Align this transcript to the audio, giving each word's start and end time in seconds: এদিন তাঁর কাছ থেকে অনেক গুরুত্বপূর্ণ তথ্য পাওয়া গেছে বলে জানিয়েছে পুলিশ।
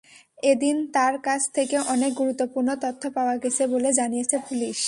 এদিন 0.43 0.75
তাঁর 0.93 1.15
কাছ 1.23 1.41
থেকে 1.53 1.75
অনেক 1.93 2.11
গুরুত্বপূর্ণ 2.13 2.69
তথ্য 2.83 3.03
পাওয়া 3.15 3.35
গেছে 3.43 3.63
বলে 3.67 3.89
জানিয়েছে 3.93 4.37
পুলিশ। 4.47 4.79